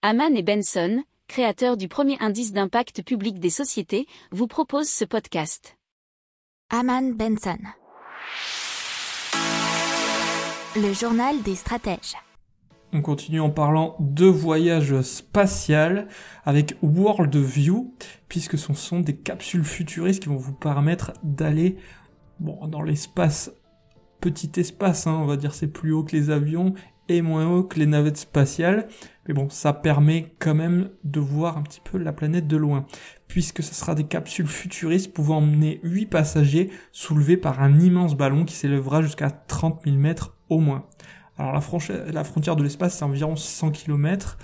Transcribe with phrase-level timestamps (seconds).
[0.00, 5.76] Haman et Benson, créateurs du premier indice d'impact public des sociétés, vous proposent ce podcast.
[6.70, 7.58] Haman Benson.
[10.76, 12.14] Le journal des stratèges.
[12.92, 16.06] On continue en parlant de voyage spatial
[16.44, 17.92] avec World View,
[18.28, 21.76] puisque ce sont des capsules futuristes qui vont vous permettre d'aller
[22.38, 23.50] bon, dans l'espace,
[24.20, 26.74] petit espace, hein, on va dire c'est plus haut que les avions
[27.08, 28.88] et moins haut que les navettes spatiales.
[29.26, 32.86] Mais bon, ça permet quand même de voir un petit peu la planète de loin,
[33.26, 38.44] puisque ce sera des capsules futuristes pouvant emmener 8 passagers soulevés par un immense ballon
[38.44, 40.86] qui s'élèvera jusqu'à 30 000 mètres au moins.
[41.36, 44.38] Alors la, la frontière de l'espace, c'est environ 600 km,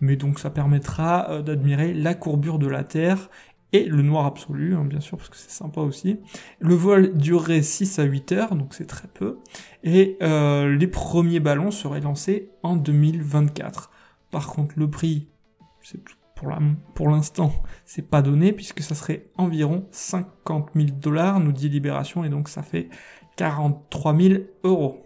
[0.00, 3.30] mais donc ça permettra euh, d'admirer la courbure de la Terre
[3.72, 6.18] et le noir absolu, hein, bien sûr, parce que c'est sympa aussi.
[6.60, 9.38] Le vol durerait 6 à 8 heures, donc c'est très peu,
[9.82, 13.90] et euh, les premiers ballons seraient lancés en 2024.
[14.30, 15.28] Par contre, le prix,
[15.82, 16.00] c'est
[16.36, 16.58] pour la,
[16.94, 17.52] pour l'instant,
[17.84, 22.48] c'est pas donné, puisque ça serait environ 50 000 dollars, nous dit Libération, et donc
[22.48, 22.88] ça fait
[23.36, 25.05] 43 000 euros.